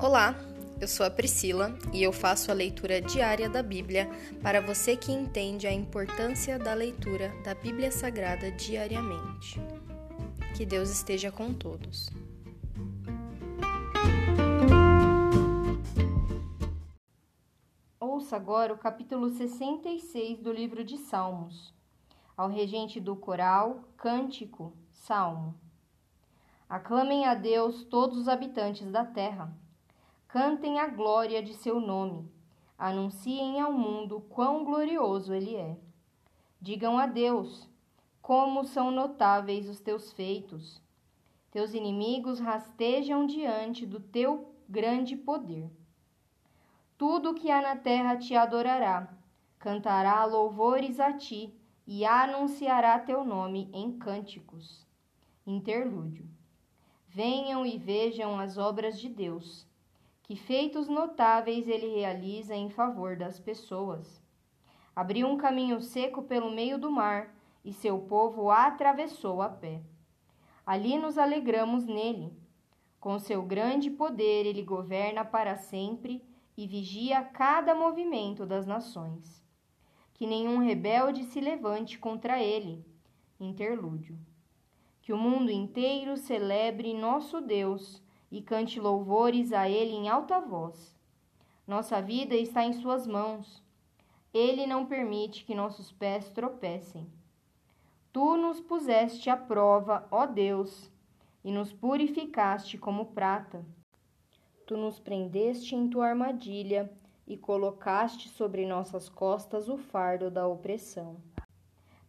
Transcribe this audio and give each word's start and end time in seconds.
Olá, 0.00 0.32
eu 0.80 0.86
sou 0.86 1.04
a 1.04 1.10
Priscila 1.10 1.76
e 1.92 2.04
eu 2.04 2.12
faço 2.12 2.52
a 2.52 2.54
leitura 2.54 3.00
diária 3.00 3.50
da 3.50 3.64
Bíblia 3.64 4.08
para 4.40 4.60
você 4.60 4.96
que 4.96 5.10
entende 5.10 5.66
a 5.66 5.72
importância 5.72 6.56
da 6.56 6.72
leitura 6.72 7.34
da 7.42 7.52
Bíblia 7.52 7.90
Sagrada 7.90 8.48
diariamente. 8.52 9.60
Que 10.56 10.64
Deus 10.64 10.88
esteja 10.88 11.32
com 11.32 11.52
todos. 11.52 12.08
Ouça 17.98 18.36
agora 18.36 18.72
o 18.72 18.78
capítulo 18.78 19.28
66 19.30 20.38
do 20.38 20.52
livro 20.52 20.84
de 20.84 20.96
Salmos. 20.96 21.74
Ao 22.36 22.48
regente 22.48 23.00
do 23.00 23.16
coral, 23.16 23.82
cântico, 23.96 24.76
salmo. 24.92 25.58
Aclamem 26.68 27.26
a 27.26 27.34
Deus 27.34 27.82
todos 27.82 28.16
os 28.16 28.28
habitantes 28.28 28.88
da 28.92 29.04
terra 29.04 29.52
Cantem 30.28 30.78
a 30.78 30.86
glória 30.86 31.42
de 31.42 31.54
seu 31.54 31.80
nome. 31.80 32.30
Anunciem 32.76 33.58
ao 33.60 33.72
mundo 33.72 34.20
quão 34.28 34.62
glorioso 34.62 35.32
ele 35.32 35.56
é. 35.56 35.74
Digam 36.60 36.98
a 36.98 37.06
Deus 37.06 37.66
como 38.20 38.62
são 38.62 38.90
notáveis 38.90 39.66
os 39.66 39.80
teus 39.80 40.12
feitos. 40.12 40.82
Teus 41.50 41.72
inimigos 41.72 42.40
rastejam 42.40 43.24
diante 43.24 43.86
do 43.86 44.00
teu 44.00 44.52
grande 44.68 45.16
poder. 45.16 45.70
Tudo 46.98 47.32
que 47.32 47.50
há 47.50 47.62
na 47.62 47.74
terra 47.74 48.14
te 48.14 48.36
adorará, 48.36 49.08
cantará 49.58 50.22
louvores 50.26 51.00
a 51.00 51.10
ti 51.10 51.58
e 51.86 52.04
anunciará 52.04 52.98
teu 52.98 53.24
nome 53.24 53.70
em 53.72 53.98
cânticos. 53.98 54.86
Interlúdio. 55.46 56.28
Venham 57.08 57.64
e 57.64 57.78
vejam 57.78 58.38
as 58.38 58.58
obras 58.58 59.00
de 59.00 59.08
Deus 59.08 59.66
que 60.28 60.36
feitos 60.36 60.88
notáveis 60.88 61.66
ele 61.66 61.86
realiza 61.86 62.54
em 62.54 62.68
favor 62.68 63.16
das 63.16 63.40
pessoas. 63.40 64.22
Abriu 64.94 65.26
um 65.26 65.38
caminho 65.38 65.80
seco 65.80 66.22
pelo 66.22 66.50
meio 66.50 66.78
do 66.78 66.90
mar, 66.90 67.34
e 67.64 67.72
seu 67.72 67.98
povo 68.00 68.50
atravessou 68.50 69.40
a 69.40 69.48
pé. 69.48 69.80
Ali 70.66 70.98
nos 70.98 71.16
alegramos 71.16 71.86
nele. 71.86 72.30
Com 73.00 73.18
seu 73.18 73.42
grande 73.42 73.90
poder, 73.90 74.44
ele 74.44 74.62
governa 74.62 75.24
para 75.24 75.56
sempre 75.56 76.22
e 76.54 76.66
vigia 76.66 77.22
cada 77.22 77.74
movimento 77.74 78.44
das 78.44 78.66
nações. 78.66 79.42
Que 80.12 80.26
nenhum 80.26 80.58
rebelde 80.58 81.24
se 81.24 81.40
levante 81.40 81.98
contra 81.98 82.38
ele. 82.42 82.84
Interlúdio. 83.40 84.18
Que 85.00 85.10
o 85.10 85.16
mundo 85.16 85.50
inteiro 85.50 86.18
celebre 86.18 86.92
nosso 86.92 87.40
Deus 87.40 88.06
e 88.30 88.42
cante 88.42 88.78
louvores 88.78 89.52
a 89.52 89.68
Ele 89.68 89.92
em 89.92 90.08
alta 90.08 90.40
voz. 90.40 90.96
Nossa 91.66 92.00
vida 92.00 92.34
está 92.34 92.64
em 92.64 92.72
Suas 92.72 93.06
mãos. 93.06 93.62
Ele 94.32 94.66
não 94.66 94.86
permite 94.86 95.44
que 95.44 95.54
nossos 95.54 95.90
pés 95.90 96.30
tropecem. 96.30 97.06
Tu 98.12 98.36
nos 98.36 98.60
puseste 98.60 99.30
à 99.30 99.36
prova, 99.36 100.06
ó 100.10 100.26
Deus, 100.26 100.90
e 101.44 101.50
nos 101.50 101.72
purificaste 101.72 102.76
como 102.76 103.06
prata. 103.06 103.64
Tu 104.66 104.76
nos 104.76 104.98
prendeste 104.98 105.74
em 105.74 105.88
tua 105.88 106.08
armadilha 106.08 106.92
e 107.26 107.36
colocaste 107.36 108.28
sobre 108.28 108.66
nossas 108.66 109.08
costas 109.08 109.68
o 109.68 109.76
fardo 109.76 110.30
da 110.30 110.46
opressão. 110.46 111.16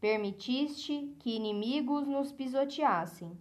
Permitiste 0.00 1.14
que 1.18 1.34
inimigos 1.34 2.06
nos 2.06 2.30
pisoteassem 2.30 3.36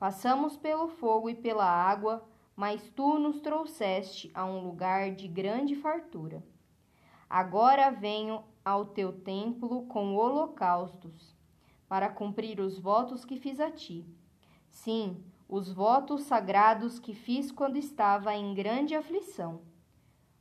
Passamos 0.00 0.56
pelo 0.56 0.88
fogo 0.88 1.28
e 1.28 1.34
pela 1.34 1.66
água, 1.66 2.26
mas 2.56 2.88
tu 2.96 3.18
nos 3.18 3.38
trouxeste 3.42 4.30
a 4.32 4.46
um 4.46 4.64
lugar 4.64 5.10
de 5.14 5.28
grande 5.28 5.76
fartura. 5.76 6.42
Agora 7.28 7.90
venho 7.90 8.42
ao 8.64 8.86
teu 8.86 9.12
templo 9.12 9.84
com 9.88 10.16
holocaustos, 10.16 11.36
para 11.86 12.08
cumprir 12.08 12.60
os 12.60 12.78
votos 12.78 13.26
que 13.26 13.36
fiz 13.36 13.60
a 13.60 13.70
ti. 13.70 14.06
Sim, 14.70 15.22
os 15.46 15.70
votos 15.70 16.22
sagrados 16.22 16.98
que 16.98 17.12
fiz 17.12 17.52
quando 17.52 17.76
estava 17.76 18.34
em 18.34 18.54
grande 18.54 18.94
aflição. 18.94 19.60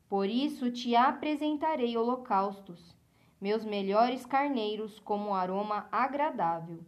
Por 0.07 0.29
isso 0.29 0.71
te 0.71 0.95
apresentarei 0.95 1.97
holocaustos, 1.97 2.95
meus 3.41 3.65
melhores 3.65 4.25
carneiros 4.25 5.01
como 5.01 5.33
aroma 5.33 5.89
agradável 5.91 6.79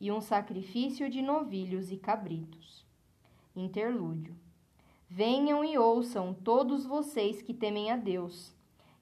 e 0.00 0.12
um 0.12 0.20
sacrifício 0.20 1.10
de 1.10 1.20
novilhos 1.20 1.90
e 1.90 1.96
cabritos. 1.96 2.84
Interlúdio. 3.54 4.36
Venham 5.08 5.64
e 5.64 5.76
ouçam 5.78 6.34
todos 6.34 6.84
vocês 6.84 7.42
que 7.42 7.54
temem 7.54 7.90
a 7.90 7.96
Deus, 7.96 8.54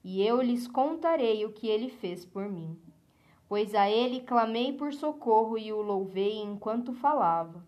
e 0.04 0.22
eu 0.22 0.40
lhes 0.40 0.68
contarei 0.68 1.44
o 1.44 1.52
que 1.52 1.66
ele 1.66 1.90
fez 1.90 2.24
por 2.24 2.48
mim. 2.48 2.78
Pois 3.48 3.74
a 3.74 3.90
ele 3.90 4.20
clamei 4.20 4.72
por 4.72 4.92
socorro 4.92 5.58
e 5.58 5.72
o 5.72 5.82
louvei 5.82 6.38
enquanto 6.38 6.92
falava. 6.92 7.66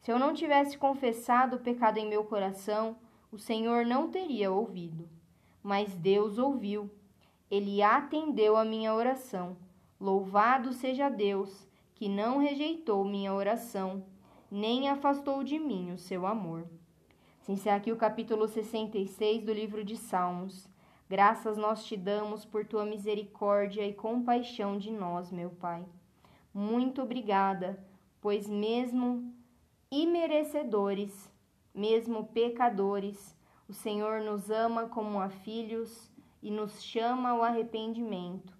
Se 0.00 0.12
eu 0.12 0.18
não 0.18 0.32
tivesse 0.32 0.78
confessado 0.78 1.56
o 1.56 1.60
pecado 1.60 1.98
em 1.98 2.08
meu 2.08 2.24
coração, 2.24 2.96
o 3.30 3.38
Senhor 3.38 3.84
não 3.84 4.10
teria 4.10 4.50
ouvido. 4.50 5.08
Mas 5.62 5.94
Deus 5.94 6.38
ouviu. 6.38 6.90
Ele 7.50 7.82
atendeu 7.82 8.56
a 8.56 8.64
minha 8.64 8.94
oração. 8.94 9.56
Louvado 10.00 10.72
seja 10.72 11.08
Deus 11.08 11.68
que 11.98 12.08
não 12.08 12.38
rejeitou 12.38 13.04
minha 13.04 13.34
oração, 13.34 14.04
nem 14.48 14.88
afastou 14.88 15.42
de 15.42 15.58
mim 15.58 15.90
o 15.90 15.98
seu 15.98 16.26
amor. 16.26 16.64
Se 17.40 17.50
encerra 17.50 17.78
aqui 17.78 17.90
o 17.90 17.96
capítulo 17.96 18.46
66 18.46 19.42
do 19.42 19.52
livro 19.52 19.82
de 19.82 19.96
Salmos. 19.96 20.68
Graças 21.10 21.56
nós 21.56 21.84
te 21.84 21.96
damos 21.96 22.44
por 22.44 22.64
tua 22.64 22.86
misericórdia 22.86 23.84
e 23.84 23.92
compaixão 23.92 24.78
de 24.78 24.92
nós, 24.92 25.32
meu 25.32 25.50
Pai. 25.50 25.84
Muito 26.54 27.02
obrigada, 27.02 27.84
pois 28.20 28.48
mesmo 28.48 29.34
imerecedores, 29.90 31.28
mesmo 31.74 32.28
pecadores, 32.28 33.36
o 33.68 33.72
Senhor 33.72 34.20
nos 34.20 34.50
ama 34.50 34.86
como 34.86 35.20
a 35.20 35.30
filhos 35.30 36.08
e 36.40 36.48
nos 36.48 36.80
chama 36.80 37.30
ao 37.30 37.42
arrependimento. 37.42 38.57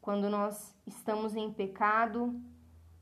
Quando 0.00 0.30
nós 0.30 0.74
estamos 0.86 1.36
em 1.36 1.52
pecado, 1.52 2.40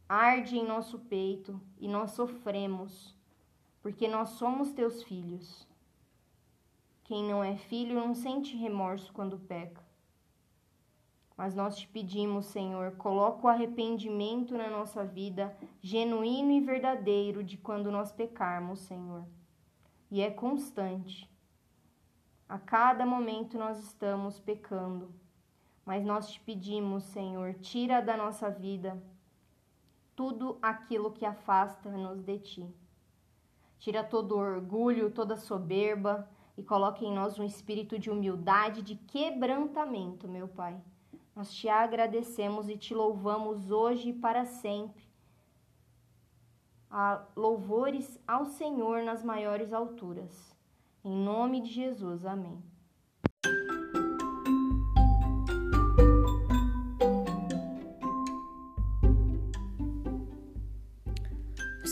arde 0.08 0.58
em 0.58 0.66
nosso 0.66 0.98
peito 0.98 1.60
e 1.78 1.86
nós 1.86 2.10
sofremos, 2.10 3.14
porque 3.80 4.08
nós 4.08 4.30
somos 4.30 4.72
teus 4.72 5.04
filhos. 5.04 5.66
Quem 7.04 7.22
não 7.22 7.42
é 7.42 7.56
filho 7.56 7.94
não 7.94 8.14
sente 8.14 8.56
remorso 8.56 9.12
quando 9.12 9.38
peca. 9.38 9.86
Mas 11.36 11.54
nós 11.54 11.78
te 11.78 11.86
pedimos, 11.86 12.46
Senhor, 12.46 12.96
coloca 12.96 13.46
o 13.46 13.48
arrependimento 13.48 14.56
na 14.56 14.68
nossa 14.68 15.04
vida, 15.04 15.56
genuíno 15.80 16.50
e 16.50 16.60
verdadeiro, 16.60 17.44
de 17.44 17.56
quando 17.56 17.92
nós 17.92 18.10
pecarmos, 18.10 18.80
Senhor. 18.80 19.24
E 20.10 20.20
é 20.20 20.32
constante. 20.32 21.30
A 22.48 22.58
cada 22.58 23.06
momento 23.06 23.56
nós 23.56 23.78
estamos 23.78 24.40
pecando 24.40 25.14
mas 25.88 26.04
nós 26.04 26.30
te 26.30 26.38
pedimos, 26.40 27.02
Senhor, 27.04 27.54
tira 27.54 28.02
da 28.02 28.14
nossa 28.14 28.50
vida 28.50 29.02
tudo 30.14 30.58
aquilo 30.60 31.10
que 31.10 31.24
afasta-nos 31.24 32.22
de 32.22 32.38
ti. 32.40 32.74
Tira 33.78 34.04
todo 34.04 34.36
orgulho, 34.36 35.10
toda 35.10 35.34
soberba 35.34 36.28
e 36.58 36.62
coloque 36.62 37.06
em 37.06 37.14
nós 37.14 37.38
um 37.38 37.42
espírito 37.42 37.98
de 37.98 38.10
humildade, 38.10 38.82
de 38.82 38.96
quebrantamento, 38.96 40.28
meu 40.28 40.46
Pai. 40.46 40.78
Nós 41.34 41.54
te 41.54 41.70
agradecemos 41.70 42.68
e 42.68 42.76
te 42.76 42.92
louvamos 42.94 43.70
hoje 43.70 44.10
e 44.10 44.12
para 44.12 44.44
sempre. 44.44 45.08
A 46.90 47.24
louvores 47.34 48.20
ao 48.28 48.44
Senhor 48.44 49.02
nas 49.02 49.24
maiores 49.24 49.72
alturas. 49.72 50.54
Em 51.02 51.16
nome 51.16 51.62
de 51.62 51.70
Jesus, 51.70 52.26
amém. 52.26 52.62